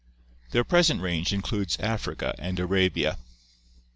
Their 0.49 0.63
present 0.63 0.99
range 1.01 1.31
includes 1.31 1.77
Africa 1.79 2.33
and 2.39 2.59
Arabia. 2.59 3.19